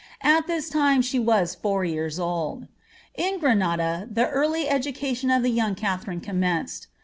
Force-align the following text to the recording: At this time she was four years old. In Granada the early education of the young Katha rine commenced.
At 0.23 0.47
this 0.47 0.67
time 0.67 1.03
she 1.03 1.19
was 1.19 1.53
four 1.53 1.85
years 1.85 2.17
old. 2.17 2.65
In 3.13 3.37
Granada 3.37 4.07
the 4.09 4.29
early 4.29 4.67
education 4.67 5.29
of 5.29 5.43
the 5.43 5.51
young 5.51 5.75
Katha 5.75 6.07
rine 6.07 6.21
commenced. 6.21 6.87